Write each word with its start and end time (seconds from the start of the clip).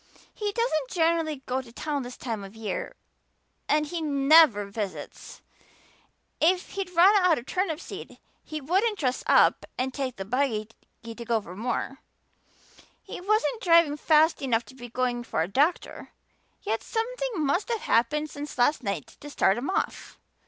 "He 0.33 0.51
doesn't 0.51 0.89
generally 0.89 1.43
go 1.45 1.61
to 1.61 1.71
town 1.71 2.01
this 2.01 2.17
time 2.17 2.43
of 2.43 2.55
year 2.55 2.95
and 3.69 3.85
he 3.85 4.01
never 4.01 4.65
visits; 4.65 5.43
if 6.39 6.69
he'd 6.71 6.89
run 6.95 7.13
out 7.23 7.37
of 7.37 7.45
turnip 7.45 7.79
seed 7.79 8.17
he 8.43 8.59
wouldn't 8.59 8.97
dress 8.97 9.23
up 9.27 9.63
and 9.77 9.93
take 9.93 10.15
the 10.15 10.25
buggy 10.25 10.69
to 11.03 11.13
go 11.13 11.39
for 11.39 11.55
more; 11.55 11.99
he 13.03 13.21
wasn't 13.21 13.61
driving 13.61 13.95
fast 13.95 14.41
enough 14.41 14.65
to 14.65 14.73
be 14.75 14.89
going 14.89 15.23
for 15.23 15.43
a 15.43 15.47
doctor. 15.47 16.09
Yet 16.63 16.81
something 16.81 17.33
must 17.35 17.69
have 17.69 17.81
happened 17.81 18.31
since 18.31 18.57
last 18.57 18.81
night 18.81 19.17
to 19.19 19.29
start 19.29 19.55
him 19.59 19.69
off. 19.69 20.17